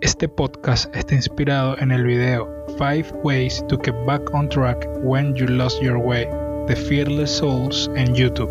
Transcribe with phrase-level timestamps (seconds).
[0.00, 5.34] Este podcast está inspirado en el video Five Ways to Get Back on Track When
[5.34, 6.26] You Lost Your Way
[6.66, 8.50] de Fearless Souls en YouTube.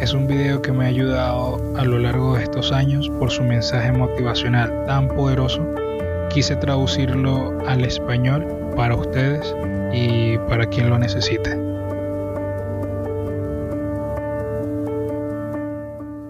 [0.00, 3.42] Es un video que me ha ayudado a lo largo de estos años por su
[3.42, 5.66] mensaje motivacional tan poderoso.
[6.30, 8.46] Quise traducirlo al español
[8.76, 9.54] para ustedes
[9.92, 11.56] y para quien lo necesite.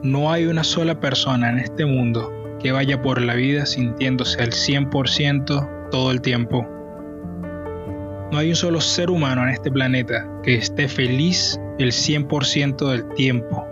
[0.03, 4.51] No hay una sola persona en este mundo que vaya por la vida sintiéndose al
[4.51, 6.67] 100% todo el tiempo.
[8.31, 13.09] No hay un solo ser humano en este planeta que esté feliz el 100% del
[13.15, 13.67] tiempo.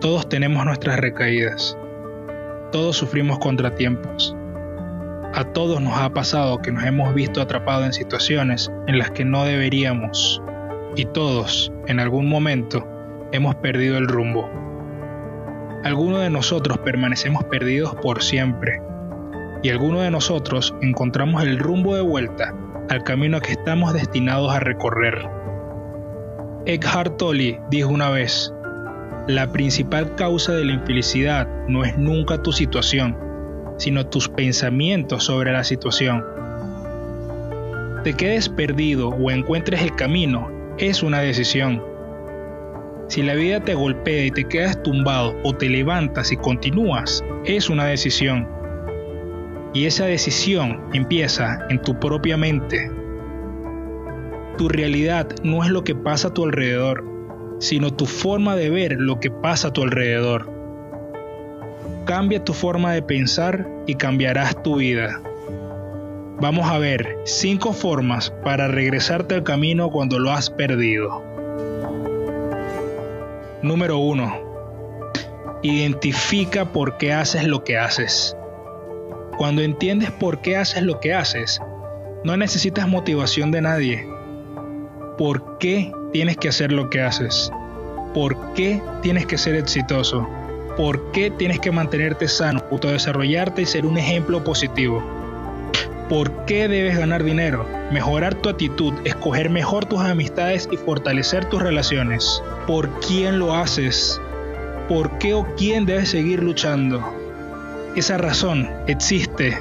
[0.00, 1.78] Todos tenemos nuestras recaídas.
[2.72, 4.34] Todos sufrimos contratiempos.
[5.32, 9.24] A todos nos ha pasado que nos hemos visto atrapados en situaciones en las que
[9.24, 10.42] no deberíamos.
[10.96, 12.86] Y todos, en algún momento,
[13.32, 14.48] hemos perdido el rumbo.
[15.84, 18.80] Algunos de nosotros permanecemos perdidos por siempre
[19.62, 22.54] y algunos de nosotros encontramos el rumbo de vuelta
[22.88, 25.28] al camino que estamos destinados a recorrer.
[26.64, 28.50] Eckhart Tolle dijo una vez,
[29.28, 33.18] la principal causa de la infelicidad no es nunca tu situación,
[33.76, 36.24] sino tus pensamientos sobre la situación.
[38.04, 41.82] Te quedes perdido o encuentres el camino es una decisión
[43.08, 47.68] si la vida te golpea y te quedas tumbado o te levantas y continúas, es
[47.68, 48.48] una decisión.
[49.74, 52.90] Y esa decisión empieza en tu propia mente.
[54.56, 57.04] Tu realidad no es lo que pasa a tu alrededor,
[57.58, 60.50] sino tu forma de ver lo que pasa a tu alrededor.
[62.04, 65.20] Cambia tu forma de pensar y cambiarás tu vida.
[66.40, 71.33] Vamos a ver 5 formas para regresarte al camino cuando lo has perdido.
[73.64, 75.60] Número 1.
[75.62, 78.36] Identifica por qué haces lo que haces.
[79.38, 81.62] Cuando entiendes por qué haces lo que haces,
[82.24, 84.06] no necesitas motivación de nadie.
[85.16, 87.50] ¿Por qué tienes que hacer lo que haces?
[88.12, 90.28] ¿Por qué tienes que ser exitoso?
[90.76, 95.02] ¿Por qué tienes que mantenerte sano, autodesarrollarte y ser un ejemplo positivo?
[96.08, 97.66] ¿Por qué debes ganar dinero?
[97.90, 102.42] Mejorar tu actitud, escoger mejor tus amistades y fortalecer tus relaciones.
[102.66, 104.20] ¿Por quién lo haces?
[104.86, 107.02] ¿Por qué o quién debes seguir luchando?
[107.96, 109.58] Esa razón existe.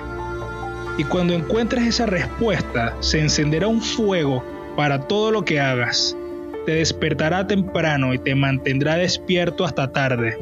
[0.98, 4.44] Y cuando encuentres esa respuesta, se encenderá un fuego
[4.76, 6.18] para todo lo que hagas.
[6.66, 10.38] Te despertará temprano y te mantendrá despierto hasta tarde.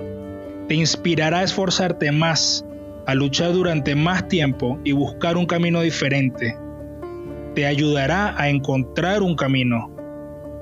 [0.68, 2.66] Te inspirará a esforzarte más
[3.06, 6.58] a luchar durante más tiempo y buscar un camino diferente.
[7.56, 9.92] Te ayudará a encontrar un camino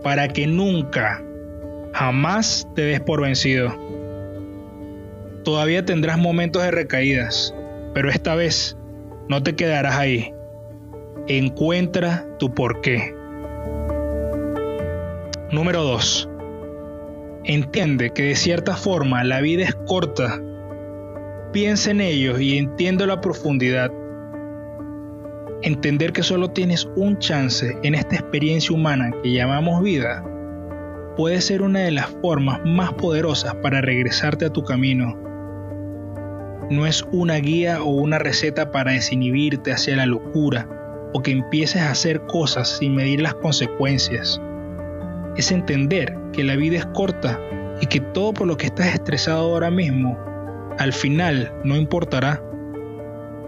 [0.03, 1.21] para que nunca,
[1.93, 3.75] jamás te des por vencido.
[5.43, 7.53] Todavía tendrás momentos de recaídas,
[7.93, 8.77] pero esta vez
[9.27, 10.33] no te quedarás ahí.
[11.27, 13.15] Encuentra tu porqué.
[15.51, 16.29] Número 2.
[17.43, 20.39] Entiende que de cierta forma la vida es corta
[21.51, 23.91] Piensa en ellos y entiendo la profundidad.
[25.63, 30.23] Entender que solo tienes un chance en esta experiencia humana que llamamos vida
[31.17, 35.17] puede ser una de las formas más poderosas para regresarte a tu camino.
[36.69, 40.69] No es una guía o una receta para desinhibirte hacia la locura
[41.15, 44.39] o que empieces a hacer cosas sin medir las consecuencias.
[45.35, 47.39] Es entender que la vida es corta
[47.81, 50.28] y que todo por lo que estás estresado ahora mismo
[50.79, 52.41] al final no importará,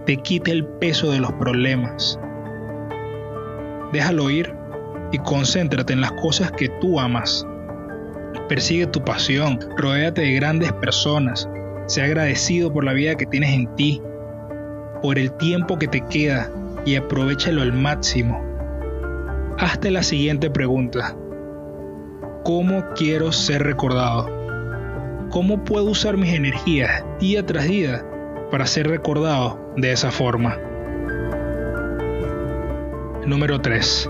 [0.06, 2.20] te quite el peso de los problemas.
[3.94, 4.54] Déjalo ir
[5.14, 7.48] y concéntrate en las cosas que tú amas.
[8.50, 11.50] Persigue tu pasión, rodéate de grandes personas,
[11.88, 14.02] sea agradecido por la vida que tienes en ti,
[15.02, 16.52] por el tiempo que te queda
[16.86, 18.44] y aprovechalo al máximo.
[19.58, 21.16] Hazte la siguiente pregunta.
[22.44, 24.41] ¿Cómo quiero ser recordado?
[25.32, 28.06] ¿Cómo puedo usar mis energías día tras día
[28.52, 30.58] para ser recordado de esa forma?
[33.26, 34.10] Número 3.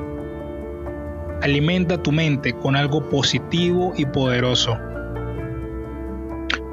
[1.44, 4.76] Alimenta tu mente con algo positivo y poderoso.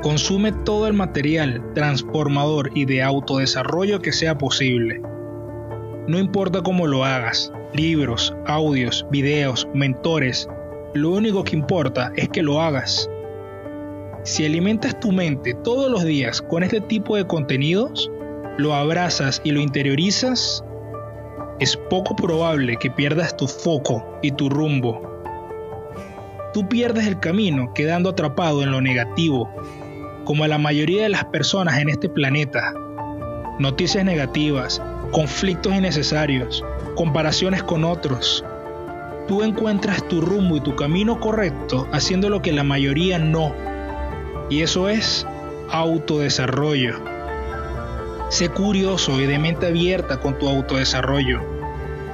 [0.00, 5.02] Consume todo el material transformador y de autodesarrollo que sea posible.
[6.06, 10.48] No importa cómo lo hagas, libros, audios, videos, mentores,
[10.94, 13.10] lo único que importa es que lo hagas
[14.24, 18.10] si alimentas tu mente todos los días con este tipo de contenidos,
[18.58, 20.64] lo abrazas y lo interiorizas,
[21.60, 25.00] es poco probable que pierdas tu foco y tu rumbo.
[26.54, 29.48] Tú pierdes el camino quedando atrapado en lo negativo,
[30.24, 32.74] como la mayoría de las personas en este planeta.
[33.58, 34.80] Noticias negativas,
[35.10, 38.44] conflictos innecesarios, comparaciones con otros.
[39.26, 43.52] Tú encuentras tu rumbo y tu camino correcto haciendo lo que la mayoría no.
[44.50, 45.26] Y eso es
[45.70, 46.94] autodesarrollo.
[48.30, 51.40] Sé curioso y de mente abierta con tu autodesarrollo.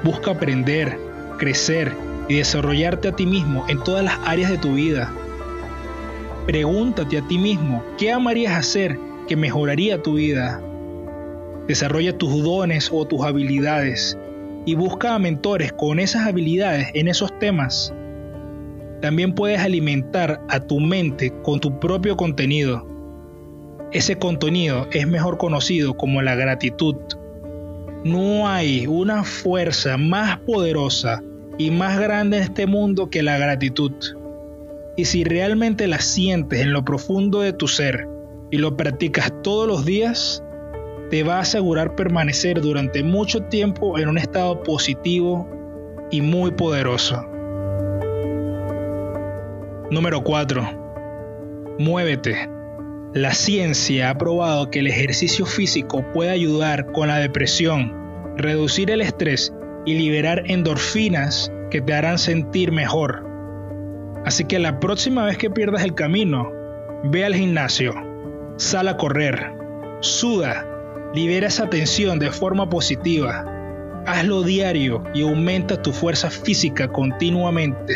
[0.03, 0.99] Busca aprender,
[1.39, 1.93] crecer
[2.29, 5.13] y desarrollarte a ti mismo en todas las áreas de tu vida.
[6.47, 8.99] Pregúntate a ti mismo, ¿qué amarías hacer
[9.29, 10.61] que mejoraría tu vida?
[11.67, 14.19] Desarrolla tus dones o tus habilidades
[14.67, 17.94] y busca a mentores con esas habilidades en esos temas.
[19.05, 22.89] También puedes alimentar a tu mente con tu propio contenido.
[23.93, 26.97] Ese contenido es mejor conocido como la gratitud.
[28.03, 31.23] No hay una fuerza más poderosa
[31.59, 33.93] y más grande en este mundo que la gratitud.
[34.97, 38.09] Y si realmente la sientes en lo profundo de tu ser
[38.51, 40.43] y lo practicas todos los días,
[41.11, 45.47] te va a asegurar permanecer durante mucho tiempo en un estado positivo
[46.11, 47.34] y muy poderoso.
[49.95, 51.77] Número 4.
[51.79, 52.51] Muévete.
[53.15, 57.95] La ciencia ha probado que el ejercicio físico puede ayudar con la depresión,
[58.37, 59.55] reducir el estrés
[59.87, 63.25] y liberar endorfinas que te harán sentir mejor.
[64.25, 66.51] Así que la próxima vez que pierdas el camino,
[67.05, 67.95] ve al gimnasio,
[68.57, 69.53] sal a correr,
[70.01, 70.67] suda,
[71.15, 73.45] libera esa tensión de forma positiva,
[74.07, 77.95] hazlo diario y aumenta tu fuerza física continuamente.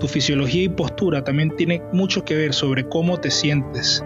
[0.00, 4.02] Tu fisiología y postura también tienen mucho que ver sobre cómo te sientes.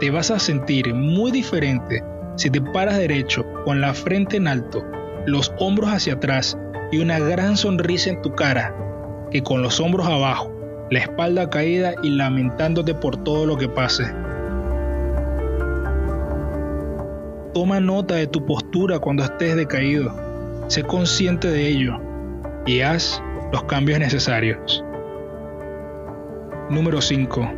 [0.00, 2.02] Te vas a sentir muy diferente
[2.34, 4.84] si te paras derecho con la frente en alto,
[5.24, 6.58] los hombros hacia atrás
[6.90, 8.74] y una gran sonrisa en tu cara
[9.30, 10.50] que con los hombros abajo,
[10.90, 14.04] la espalda caída y lamentándote por todo lo que pase.
[17.52, 20.12] Toma nota de tu postura cuando estés decaído.
[20.66, 22.00] Sé consciente de ello
[22.66, 24.84] y haz los cambios necesarios.
[26.70, 27.50] Número 5.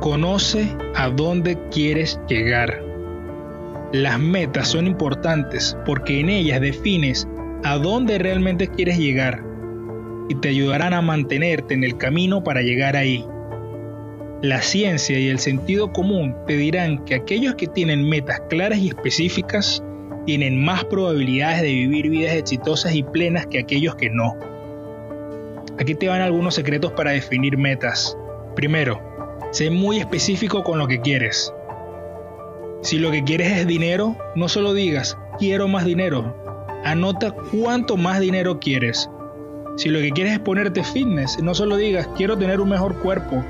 [0.00, 2.82] Conoce a dónde quieres llegar.
[3.92, 7.28] Las metas son importantes porque en ellas defines
[7.62, 9.42] a dónde realmente quieres llegar
[10.28, 13.24] y te ayudarán a mantenerte en el camino para llegar ahí.
[14.42, 18.88] La ciencia y el sentido común te dirán que aquellos que tienen metas claras y
[18.88, 19.82] específicas
[20.24, 24.36] tienen más probabilidades de vivir vidas exitosas y plenas que aquellos que no.
[25.78, 28.16] Aquí te van algunos secretos para definir metas.
[28.54, 29.00] Primero,
[29.50, 31.52] sé muy específico con lo que quieres.
[32.82, 36.36] Si lo que quieres es dinero, no solo digas quiero más dinero,
[36.84, 39.08] anota cuánto más dinero quieres
[39.76, 43.44] si lo que quieres es ponerte fitness, no solo digas quiero tener un mejor cuerpo,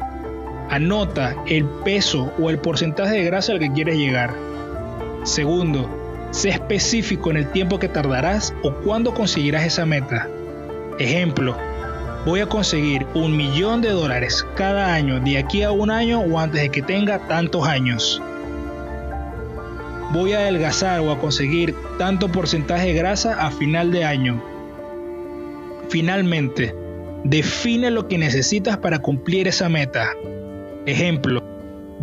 [0.70, 4.34] anota el peso o el porcentaje de grasa al que quieres llegar.
[5.24, 5.86] Segundo,
[6.34, 10.28] sé específico en el tiempo que tardarás o cuándo conseguirás esa meta.
[10.98, 11.56] Ejemplo,
[12.26, 16.38] voy a conseguir un millón de dólares cada año de aquí a un año o
[16.38, 18.20] antes de que tenga tantos años.
[20.12, 24.54] Voy a adelgazar o a conseguir tanto porcentaje de grasa a final de año
[25.88, 26.74] Finalmente,
[27.24, 30.10] define lo que necesitas para cumplir esa meta.
[30.86, 31.42] Ejemplo,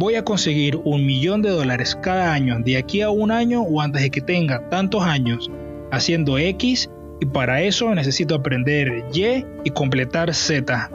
[0.02, 3.82] voy a conseguir un millón de dólares cada año de aquí a un año o
[3.82, 5.52] antes de que tenga tantos años
[5.92, 6.90] haciendo X
[7.20, 10.90] y para eso necesito aprender Y y completar Z.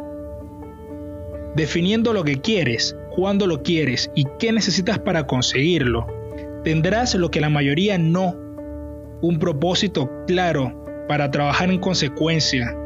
[1.54, 6.08] Definiendo lo que quieres, cuándo lo quieres y qué necesitas para conseguirlo,
[6.64, 8.34] tendrás lo que la mayoría no,
[9.22, 12.76] un propósito claro para trabajar en consecuencia.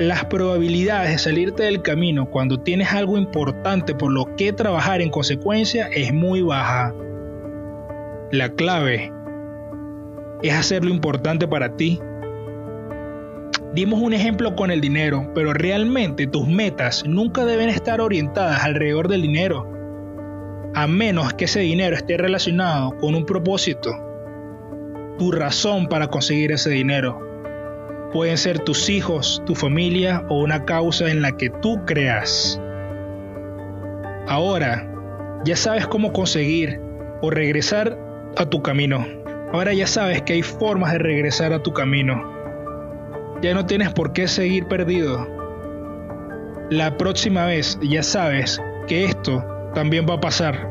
[0.00, 5.10] Las probabilidades de salirte del camino cuando tienes algo importante por lo que trabajar en
[5.10, 6.94] consecuencia es muy baja.
[8.32, 9.12] La clave
[10.42, 12.00] es hacer lo importante para ti.
[13.74, 19.06] Dimos un ejemplo con el dinero, pero realmente tus metas nunca deben estar orientadas alrededor
[19.06, 19.70] del dinero,
[20.74, 23.90] a menos que ese dinero esté relacionado con un propósito
[25.18, 27.29] tu razón para conseguir ese dinero.
[28.12, 32.60] Pueden ser tus hijos, tu familia o una causa en la que tú creas.
[34.26, 34.90] Ahora,
[35.44, 36.80] ya sabes cómo conseguir
[37.22, 37.96] o regresar
[38.36, 39.06] a tu camino.
[39.52, 42.20] Ahora ya sabes que hay formas de regresar a tu camino.
[43.42, 45.28] Ya no tienes por qué seguir perdido.
[46.68, 50.68] La próxima vez ya sabes que esto también va a pasar.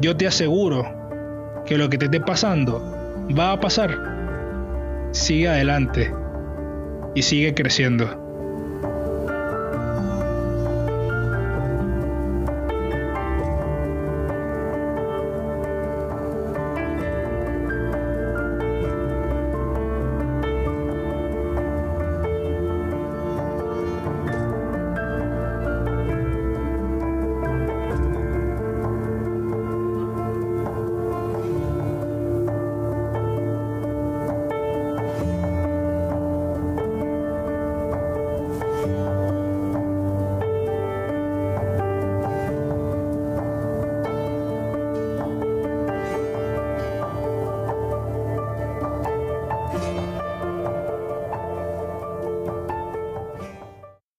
[0.00, 0.84] Yo te aseguro
[1.66, 2.80] que lo que te esté pasando
[3.36, 3.96] va a pasar.
[5.10, 6.19] Sigue adelante
[7.14, 8.19] y sigue creciendo.